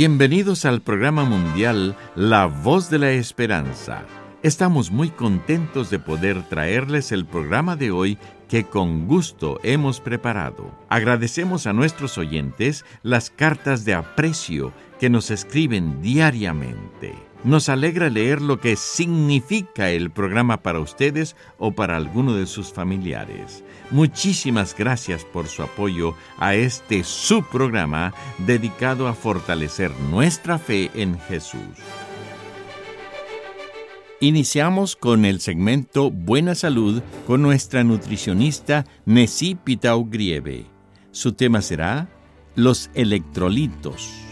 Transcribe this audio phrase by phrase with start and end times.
[0.00, 4.06] Bienvenidos al programa mundial La Voz de la Esperanza.
[4.42, 8.16] Estamos muy contentos de poder traerles el programa de hoy
[8.48, 10.74] que con gusto hemos preparado.
[10.88, 17.29] Agradecemos a nuestros oyentes las cartas de aprecio que nos escriben diariamente.
[17.42, 22.70] Nos alegra leer lo que significa el programa para ustedes o para alguno de sus
[22.70, 23.64] familiares.
[23.90, 31.60] Muchísimas gracias por su apoyo a este subprograma dedicado a fortalecer nuestra fe en Jesús.
[34.20, 40.66] Iniciamos con el segmento Buena Salud con nuestra nutricionista Nessie Pitau Grieve.
[41.10, 42.10] Su tema será
[42.54, 44.29] Los electrolitos.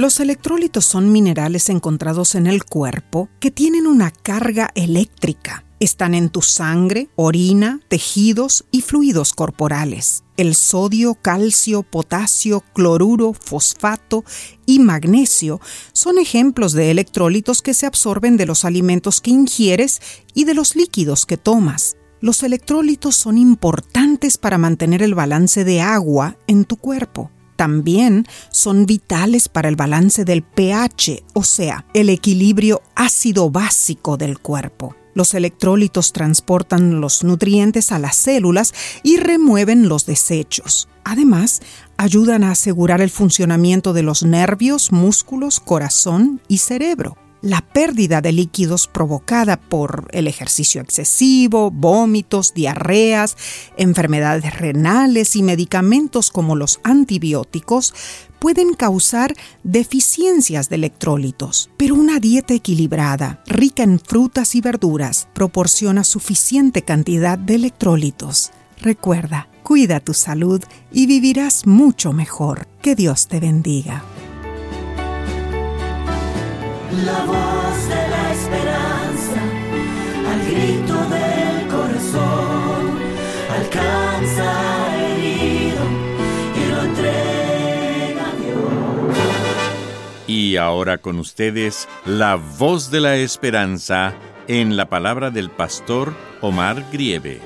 [0.00, 5.66] Los electrolitos son minerales encontrados en el cuerpo que tienen una carga eléctrica.
[5.78, 10.24] Están en tu sangre, orina, tejidos y fluidos corporales.
[10.38, 14.24] El sodio, calcio, potasio, cloruro, fosfato
[14.64, 15.60] y magnesio
[15.92, 20.00] son ejemplos de electrolitos que se absorben de los alimentos que ingieres
[20.32, 21.98] y de los líquidos que tomas.
[22.22, 28.86] Los electrolitos son importantes para mantener el balance de agua en tu cuerpo también son
[28.86, 34.96] vitales para el balance del pH, o sea, el equilibrio ácido básico del cuerpo.
[35.12, 40.88] Los electrolitos transportan los nutrientes a las células y remueven los desechos.
[41.04, 41.60] Además,
[41.98, 48.32] ayudan a asegurar el funcionamiento de los nervios, músculos, corazón y cerebro la pérdida de
[48.32, 53.36] líquidos provocada por el ejercicio excesivo, vómitos, diarreas,
[53.76, 57.94] enfermedades renales y medicamentos como los antibióticos
[58.38, 66.04] pueden causar deficiencias de electrólitos, pero una dieta equilibrada, rica en frutas y verduras, proporciona
[66.04, 68.50] suficiente cantidad de electrólitos.
[68.80, 72.66] Recuerda, cuida tu salud y vivirás mucho mejor.
[72.80, 74.02] Que Dios te bendiga
[76.92, 79.42] la voz de la esperanza,
[80.28, 82.98] al grito del corazón,
[83.58, 85.84] alcanza herido
[86.56, 89.16] y lo entrega a Dios.
[90.26, 94.14] Y ahora con ustedes, la voz de la esperanza
[94.48, 97.40] en la palabra del pastor Omar Grieve.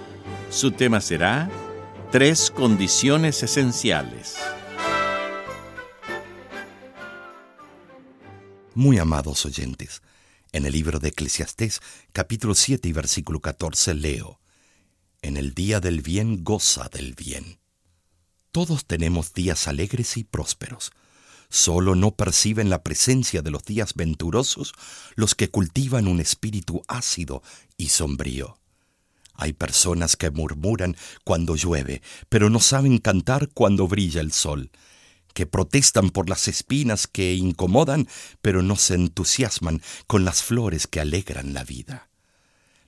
[0.51, 1.51] Su tema será
[2.15, 4.39] Tres condiciones esenciales.
[8.77, 10.03] Muy amados oyentes,
[10.51, 11.81] en el libro de Eclesiastés,
[12.13, 14.41] capítulo 7 y versículo 14, leo,
[15.23, 17.61] En el día del bien goza del bien.
[18.51, 20.91] Todos tenemos días alegres y prósperos.
[21.51, 24.73] Solo no perciben la presencia de los días venturosos
[25.15, 27.45] los que cultivan un espíritu ácido
[27.77, 28.59] y sombrío.
[29.35, 34.73] Hay personas que murmuran cuando llueve, pero no saben cantar cuando brilla el sol
[35.35, 38.09] que protestan por las espinas que incomodan,
[38.41, 42.09] pero no se entusiasman con las flores que alegran la vida.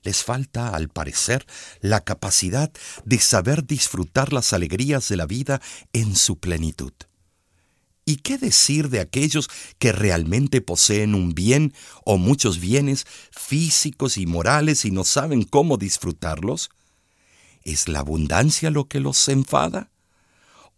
[0.03, 1.45] Les falta, al parecer,
[1.81, 2.71] la capacidad
[3.03, 6.93] de saber disfrutar las alegrías de la vida en su plenitud.
[8.05, 11.73] ¿Y qué decir de aquellos que realmente poseen un bien
[12.05, 16.69] o muchos bienes físicos y morales y no saben cómo disfrutarlos?
[17.63, 19.91] ¿Es la abundancia lo que los enfada?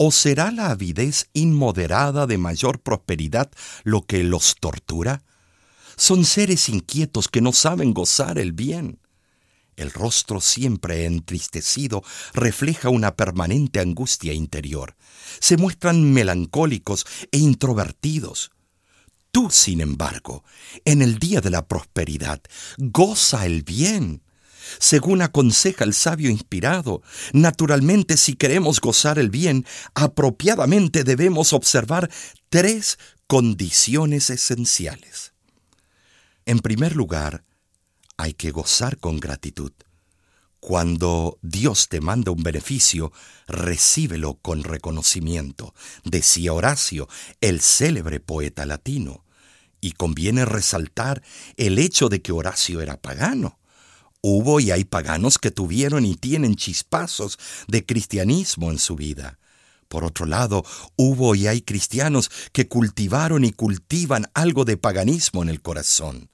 [0.01, 3.51] ¿O será la avidez inmoderada de mayor prosperidad
[3.83, 5.23] lo que los tortura?
[5.97, 8.99] Son seres inquietos que no saben gozar el bien.
[9.75, 12.01] El rostro siempre entristecido
[12.33, 14.95] refleja una permanente angustia interior.
[15.41, 18.51] Se muestran melancólicos e introvertidos.
[19.31, 20.45] Tú, sin embargo,
[20.85, 22.41] en el día de la prosperidad,
[22.77, 24.21] goza el bien
[24.77, 27.01] según aconseja el sabio inspirado.
[27.33, 32.09] Naturalmente, si queremos gozar el bien, apropiadamente debemos observar
[32.49, 35.33] tres condiciones esenciales.
[36.45, 37.43] En primer lugar,
[38.17, 39.71] hay que gozar con gratitud.
[40.59, 43.13] Cuando Dios te manda un beneficio,
[43.47, 45.73] recíbelo con reconocimiento,
[46.03, 47.07] decía Horacio,
[47.39, 49.23] el célebre poeta latino.
[49.79, 51.21] Y conviene resaltar
[51.55, 53.58] el hecho de que Horacio era pagano.
[54.21, 59.39] Hubo y hay paganos que tuvieron y tienen chispazos de cristianismo en su vida.
[59.87, 60.65] Por otro lado,
[60.97, 66.29] hubo y hay cristianos que cultivaron y cultivan algo de paganismo en el corazón.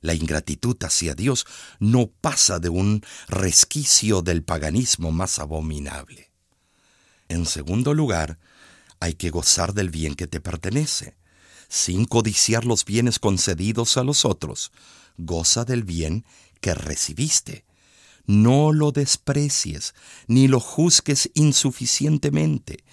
[0.00, 1.46] La ingratitud hacia Dios
[1.78, 6.32] no pasa de un resquicio del paganismo más abominable.
[7.28, 8.38] En segundo lugar,
[8.98, 11.16] hay que gozar del bien que te pertenece,
[11.68, 14.72] sin codiciar los bienes concedidos a los otros.
[15.16, 16.24] Goza del bien
[16.62, 17.66] que recibiste
[18.26, 19.94] no lo desprecies,
[20.26, 22.84] ni lo juzgues insuficientemente.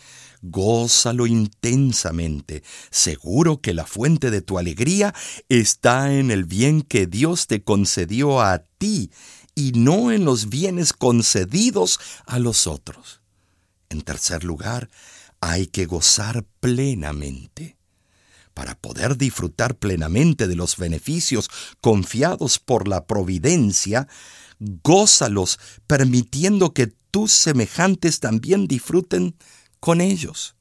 [0.41, 5.13] Gózalo intensamente, seguro que la fuente de tu alegría
[5.49, 9.11] está en el bien que Dios te concedió a ti
[9.53, 13.21] y no en los bienes concedidos a los otros.
[13.89, 14.89] En tercer lugar,
[15.41, 17.78] hay que gozar plenamente.
[18.59, 24.09] Para poder disfrutar plenamente de los beneficios confiados por la providencia,
[24.59, 29.37] gózalos, permitiendo que tus semejantes también disfruten
[29.79, 30.57] con ellos.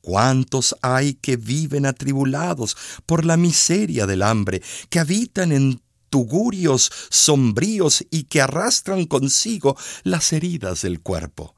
[0.00, 8.06] ¿Cuántos hay que viven atribulados por la miseria del hambre, que habitan en tugurios sombríos
[8.12, 11.55] y que arrastran consigo las heridas del cuerpo?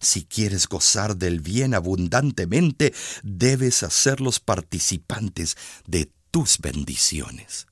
[0.00, 5.56] Si quieres gozar del bien abundantemente, debes hacerlos participantes
[5.86, 7.66] de tus bendiciones.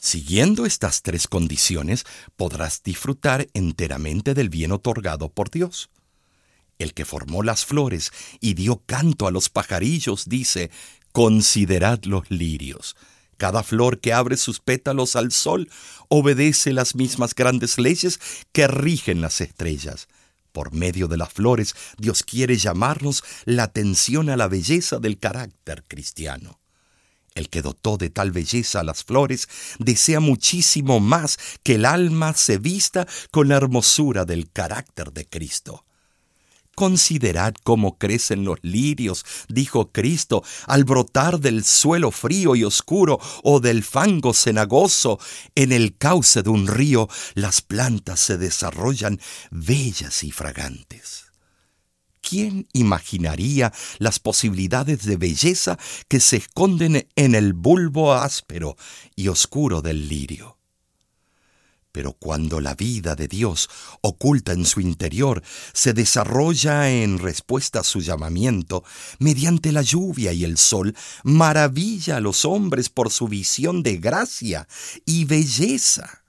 [0.00, 2.04] Siguiendo estas tres condiciones,
[2.36, 5.90] podrás disfrutar enteramente del bien otorgado por Dios.
[6.78, 10.70] El que formó las flores y dio canto a los pajarillos dice,
[11.10, 12.94] Considerad los lirios.
[13.36, 15.68] Cada flor que abre sus pétalos al sol
[16.08, 18.20] obedece las mismas grandes leyes
[18.52, 20.08] que rigen las estrellas.
[20.52, 25.84] Por medio de las flores, Dios quiere llamarnos la atención a la belleza del carácter
[25.86, 26.58] cristiano.
[27.34, 29.48] El que dotó de tal belleza a las flores
[29.78, 35.84] desea muchísimo más que el alma se vista con la hermosura del carácter de Cristo.
[36.78, 43.58] Considerad cómo crecen los lirios, dijo Cristo, al brotar del suelo frío y oscuro o
[43.58, 45.18] del fango cenagoso.
[45.56, 49.20] En el cauce de un río las plantas se desarrollan
[49.50, 51.24] bellas y fragantes.
[52.20, 58.76] ¿Quién imaginaría las posibilidades de belleza que se esconden en el bulbo áspero
[59.16, 60.57] y oscuro del lirio?
[61.92, 63.68] Pero cuando la vida de Dios,
[64.02, 65.42] oculta en su interior,
[65.72, 68.84] se desarrolla en respuesta a su llamamiento,
[69.18, 70.94] mediante la lluvia y el sol,
[71.24, 74.68] maravilla a los hombres por su visión de gracia
[75.06, 76.24] y belleza.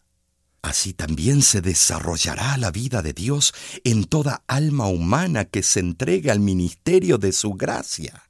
[0.61, 3.53] Así también se desarrollará la vida de Dios
[3.83, 8.23] en toda alma humana que se entregue al ministerio de su gracia,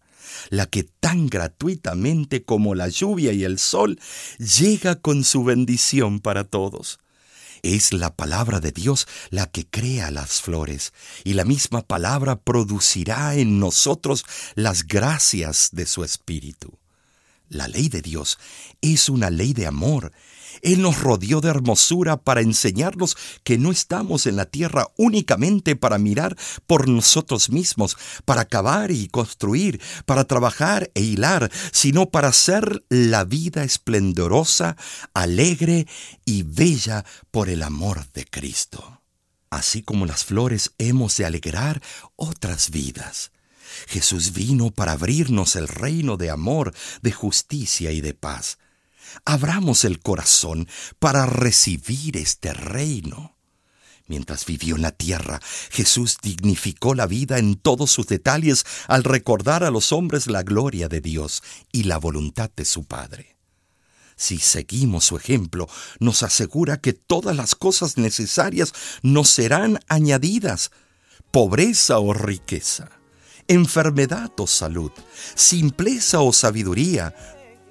[0.50, 4.00] la que tan gratuitamente como la lluvia y el sol
[4.38, 7.00] llega con su bendición para todos.
[7.64, 13.36] Es la palabra de Dios la que crea las flores, y la misma palabra producirá
[13.36, 14.26] en nosotros
[14.56, 16.78] las gracias de su Espíritu.
[17.50, 18.38] La ley de Dios
[18.82, 20.12] es una ley de amor.
[20.62, 25.98] Él nos rodeó de hermosura para enseñarnos que no estamos en la tierra únicamente para
[25.98, 26.36] mirar
[26.68, 33.24] por nosotros mismos, para cavar y construir, para trabajar e hilar, sino para hacer la
[33.26, 34.76] vida esplendorosa,
[35.14, 35.88] alegre
[36.26, 39.02] y bella por el amor de Cristo.
[39.50, 41.82] Así como las flores hemos de alegrar
[42.16, 43.32] otras vidas.
[43.88, 48.58] Jesús vino para abrirnos el reino de amor, de justicia y de paz.
[49.26, 50.68] Abramos el corazón
[51.00, 53.38] para recibir este reino.
[54.08, 55.40] Mientras vivió en la tierra,
[55.70, 60.90] Jesús dignificó la vida en todos sus detalles al recordar a los hombres la gloria
[60.90, 63.38] de Dios y la voluntad de su Padre.
[64.16, 68.74] Si seguimos su ejemplo, nos asegura que todas las cosas necesarias
[69.04, 70.72] nos serán añadidas,
[71.32, 73.00] pobreza o riqueza
[73.50, 74.92] enfermedad o salud,
[75.36, 77.14] simpleza o sabiduría,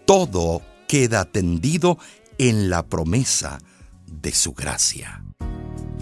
[0.04, 1.98] todo queda tendido
[2.38, 3.58] en la promesa
[4.06, 5.22] de su gracia.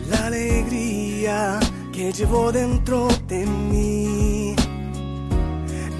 [0.08, 1.58] La alegría
[1.92, 4.54] que llevo dentro de mí,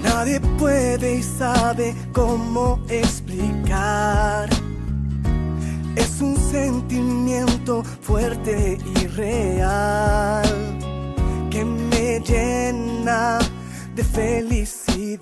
[0.01, 4.49] nadie puede y sabe cómo explicar.
[5.95, 10.47] Es un sentimiento fuerte y real
[11.51, 13.39] que me llena
[13.95, 15.17] de felicidad.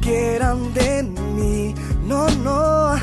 [0.00, 1.74] Quieran de mí.
[2.06, 2.96] No, no,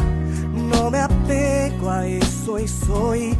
[0.53, 3.37] no me apego a eso y soy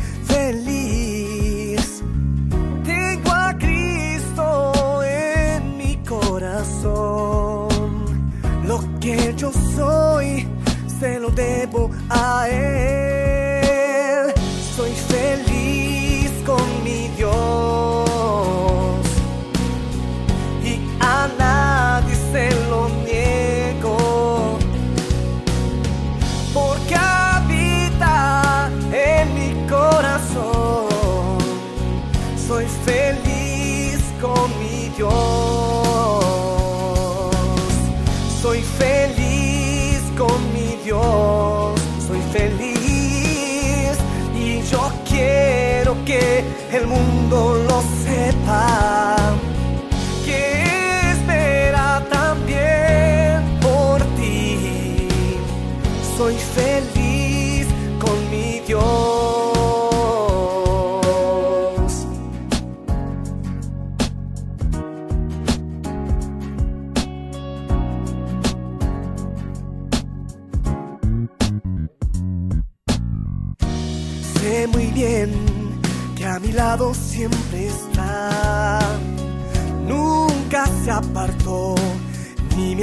[46.76, 49.16] el mundo lo sepa.
[50.26, 50.64] Que
[51.12, 55.08] espera también por ti.
[56.18, 57.03] Soy feliz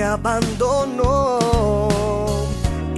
[0.00, 1.38] me abandonó.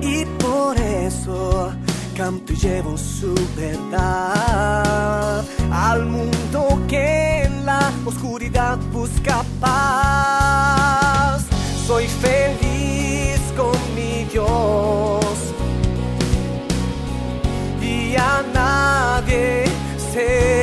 [0.00, 1.73] Y por eso
[2.16, 11.44] canto y llevo su verdad al mundo que en la oscuridad busca paz.
[11.87, 15.25] Soy feliz con mi Dios
[17.80, 19.64] y a nadie
[20.12, 20.62] se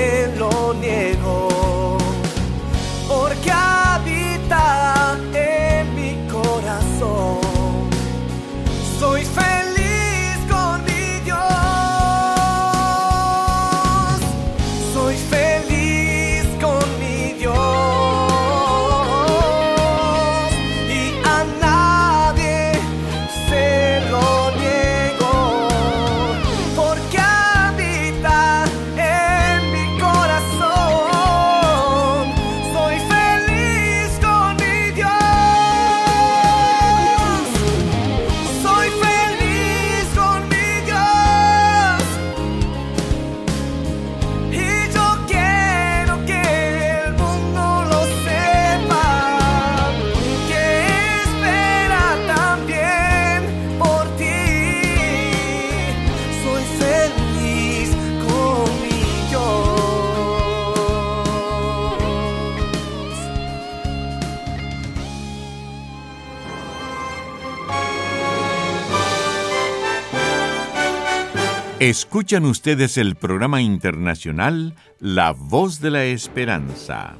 [71.79, 77.15] Escuchan ustedes el programa internacional La Voz de la Esperanza.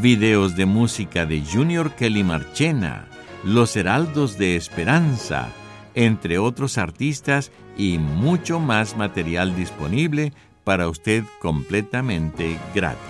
[0.00, 3.09] videos de música de Junior Kelly Marchena,
[3.44, 5.48] Los Heraldos de Esperanza,
[5.94, 13.00] entre otros artistas y mucho más material disponible para usted completamente gratis.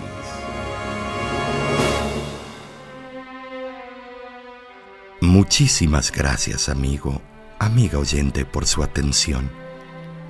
[5.19, 7.21] Muchísimas gracias, amigo,
[7.59, 9.51] amiga oyente, por su atención.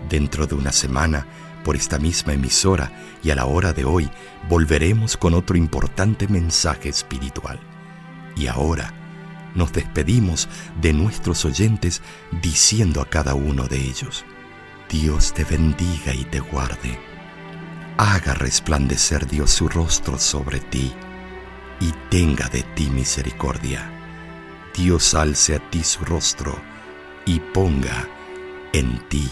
[0.10, 1.28] Dentro de una semana,
[1.64, 2.92] por esta misma emisora
[3.24, 4.10] y a la hora de hoy,
[4.50, 7.60] volveremos con otro importante mensaje espiritual.
[8.36, 8.94] Y ahora,
[9.56, 10.48] nos despedimos
[10.82, 12.02] de nuestros oyentes
[12.42, 14.26] diciendo a cada uno de ellos,
[14.90, 17.00] Dios te bendiga y te guarde.
[17.98, 20.92] Haga resplandecer Dios su rostro sobre ti
[21.80, 23.90] y tenga de ti misericordia.
[24.76, 26.60] Dios alce a ti su rostro
[27.26, 28.08] y ponga
[28.74, 29.32] en ti